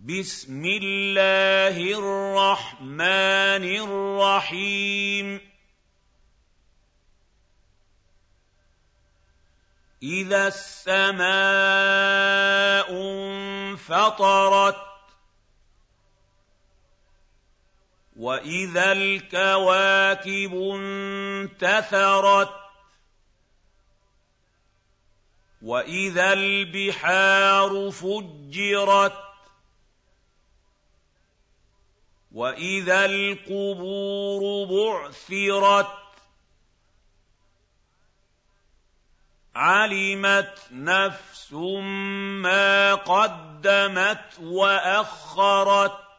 بسم 0.00 0.64
الله 0.64 1.76
الرحمن 1.76 3.64
الرحيم. 3.84 5.40
إذا 10.02 10.46
السماء 10.48 11.20
انفطرت 12.92 14.76
وإذا 18.16 18.92
الكواكب 18.92 20.54
انتثرت 20.74 22.54
وإذا 25.62 26.32
البحار 26.32 27.90
فجرت 27.90 29.29
واذا 32.32 33.04
القبور 33.04 34.66
بعثرت 34.66 36.00
علمت 39.54 40.58
نفس 40.72 41.52
ما 41.52 42.94
قدمت 42.94 44.38
واخرت 44.40 46.10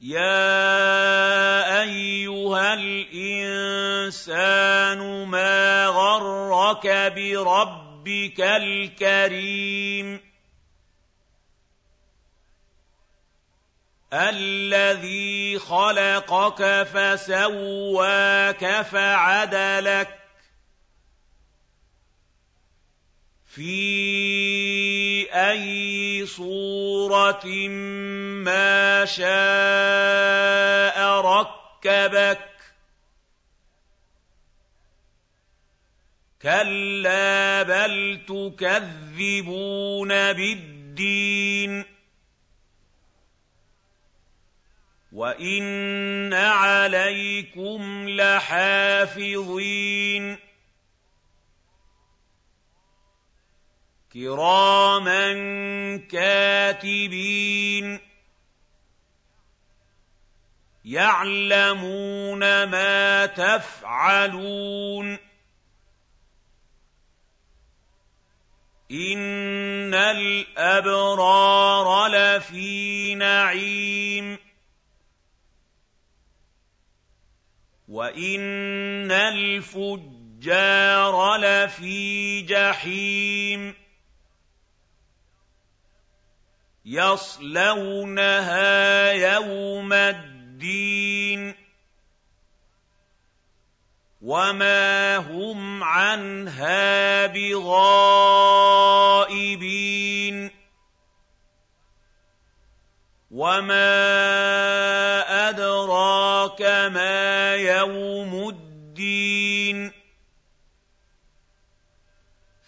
يا 0.00 1.82
ايها 1.82 2.74
الانسان 2.74 4.18
ما 5.28 5.86
غرك 5.86 6.86
بربك 7.16 8.40
الكريم 8.40 10.05
الذي 14.12 15.58
خلقك 15.58 16.82
فسواك 16.82 18.82
فعدلك 18.82 20.18
في 23.46 25.32
اي 25.32 26.26
صوره 26.26 27.46
ما 28.46 29.04
شاء 29.04 29.26
ركبك 31.20 32.48
كلا 36.42 37.62
بل 37.62 38.20
تكذبون 38.28 40.08
بالدين 40.08 41.95
وان 45.16 46.34
عليكم 46.34 48.08
لحافظين 48.08 49.58
كراما 54.12 55.32
كاتبين 55.96 57.98
يعلمون 60.84 62.64
ما 62.64 63.26
تفعلون 63.26 65.18
ان 68.90 69.94
الابرار 69.94 72.08
لفي 72.08 73.14
نعيم 73.14 73.95
وان 77.88 79.10
الفجار 79.12 80.76
لفي 81.36 82.42
جحيم 82.42 83.74
يصلونها 86.84 88.32
يوم 89.12 89.92
الدين 89.92 91.54
وما 94.22 95.16
هم 95.16 95.84
عنها 95.84 97.26
بغائبين 97.26 98.66
وما 103.30 103.88
ادراك 105.48 105.95
ما 106.62 107.56
يوم 107.56 108.48
الدين. 108.48 109.92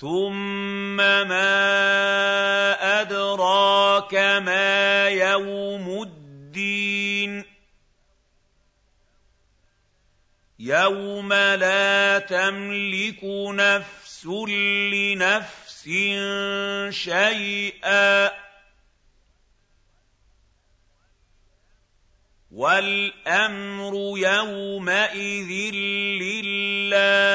ثم 0.00 0.96
ما 0.96 1.40
أدراك 3.00 4.14
ما 4.14 5.08
يوم 5.08 6.02
الدين. 6.02 7.44
يوم 10.58 11.32
لا 11.32 12.18
تملك 12.18 13.24
نفس 13.54 14.26
لنفس 14.26 15.84
شيئا. 16.90 18.51
والامر 22.52 23.94
يومئذ 24.18 25.50
لله 26.22 27.31